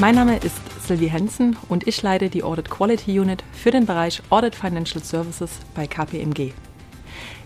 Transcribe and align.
Mein 0.00 0.14
Name 0.14 0.38
ist 0.38 0.56
Sylvie 0.86 1.10
Hensen 1.10 1.58
und 1.68 1.86
ich 1.86 2.00
leite 2.00 2.30
die 2.30 2.42
Audit 2.42 2.70
Quality 2.70 3.20
Unit 3.20 3.44
für 3.52 3.70
den 3.70 3.84
Bereich 3.84 4.22
Audit 4.30 4.54
Financial 4.54 5.04
Services 5.04 5.50
bei 5.74 5.86
KPMG. 5.86 6.52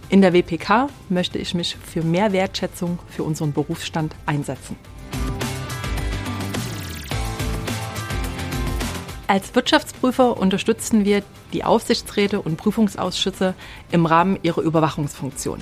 In 0.08 0.22
der 0.22 0.32
WPK 0.32 0.88
möchte 1.08 1.36
ich 1.38 1.52
mich 1.54 1.74
für 1.74 2.02
mehr 2.02 2.32
Wertschätzung 2.32 3.00
für 3.08 3.24
unseren 3.24 3.52
Berufsstand 3.52 4.14
einsetzen. 4.24 4.76
Als 9.26 9.52
Wirtschaftsprüfer 9.52 10.36
unterstützen 10.36 11.04
wir 11.04 11.24
die 11.52 11.64
Aufsichtsräte 11.64 12.40
und 12.40 12.56
Prüfungsausschüsse 12.56 13.54
im 13.90 14.06
Rahmen 14.06 14.38
ihrer 14.44 14.60
Überwachungsfunktion. 14.60 15.58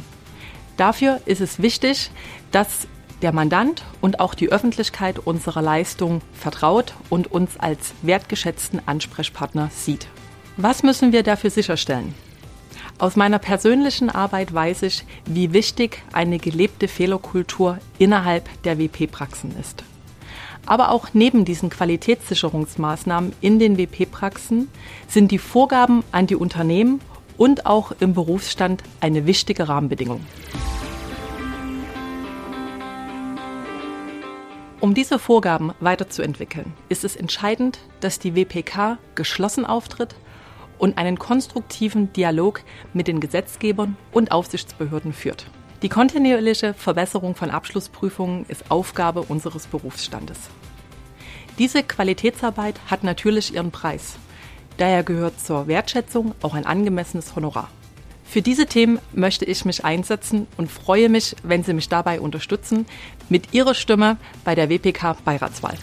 Dafür 0.76 1.22
ist 1.24 1.40
es 1.40 1.62
wichtig, 1.62 2.10
dass 2.50 2.86
der 3.22 3.32
Mandant 3.32 3.84
und 4.00 4.20
auch 4.20 4.34
die 4.34 4.50
Öffentlichkeit 4.50 5.18
unserer 5.18 5.62
Leistung 5.62 6.20
vertraut 6.32 6.94
und 7.08 7.30
uns 7.30 7.58
als 7.58 7.94
wertgeschätzten 8.02 8.80
Ansprechpartner 8.86 9.70
sieht. 9.72 10.08
Was 10.56 10.82
müssen 10.82 11.12
wir 11.12 11.22
dafür 11.22 11.50
sicherstellen? 11.50 12.14
Aus 12.98 13.16
meiner 13.16 13.38
persönlichen 13.38 14.10
Arbeit 14.10 14.52
weiß 14.52 14.82
ich, 14.82 15.04
wie 15.24 15.52
wichtig 15.52 16.02
eine 16.12 16.38
gelebte 16.38 16.88
Fehlerkultur 16.88 17.78
innerhalb 17.98 18.48
der 18.62 18.78
WP-Praxen 18.78 19.54
ist. 19.58 19.82
Aber 20.66 20.90
auch 20.90 21.08
neben 21.12 21.44
diesen 21.44 21.70
Qualitätssicherungsmaßnahmen 21.70 23.32
in 23.40 23.58
den 23.58 23.78
WP-Praxen 23.78 24.68
sind 25.08 25.30
die 25.30 25.38
Vorgaben 25.38 26.04
an 26.12 26.26
die 26.26 26.36
Unternehmen 26.36 27.00
und 27.36 27.66
auch 27.66 27.92
im 27.98 28.14
Berufsstand 28.14 28.82
eine 29.00 29.26
wichtige 29.26 29.68
Rahmenbedingung. 29.68 30.20
Um 34.82 34.94
diese 34.94 35.20
Vorgaben 35.20 35.72
weiterzuentwickeln, 35.78 36.72
ist 36.88 37.04
es 37.04 37.14
entscheidend, 37.14 37.78
dass 38.00 38.18
die 38.18 38.34
WPK 38.34 38.98
geschlossen 39.14 39.64
auftritt 39.64 40.16
und 40.76 40.98
einen 40.98 41.20
konstruktiven 41.20 42.12
Dialog 42.12 42.64
mit 42.92 43.06
den 43.06 43.20
Gesetzgebern 43.20 43.96
und 44.10 44.32
Aufsichtsbehörden 44.32 45.12
führt. 45.12 45.46
Die 45.82 45.88
kontinuierliche 45.88 46.74
Verbesserung 46.74 47.36
von 47.36 47.50
Abschlussprüfungen 47.50 48.44
ist 48.48 48.72
Aufgabe 48.72 49.22
unseres 49.22 49.68
Berufsstandes. 49.68 50.50
Diese 51.60 51.84
Qualitätsarbeit 51.84 52.80
hat 52.88 53.04
natürlich 53.04 53.54
ihren 53.54 53.70
Preis. 53.70 54.16
Daher 54.78 55.04
gehört 55.04 55.38
zur 55.38 55.68
Wertschätzung 55.68 56.34
auch 56.42 56.54
ein 56.54 56.66
angemessenes 56.66 57.36
Honorar. 57.36 57.68
Für 58.32 58.40
diese 58.40 58.64
Themen 58.64 58.98
möchte 59.12 59.44
ich 59.44 59.66
mich 59.66 59.84
einsetzen 59.84 60.46
und 60.56 60.70
freue 60.70 61.10
mich, 61.10 61.36
wenn 61.42 61.64
Sie 61.64 61.74
mich 61.74 61.90
dabei 61.90 62.18
unterstützen 62.18 62.86
mit 63.28 63.52
Ihrer 63.52 63.74
Stimme 63.74 64.16
bei 64.42 64.54
der 64.54 64.70
WPK 64.70 65.18
Beiratswahl. 65.22 65.76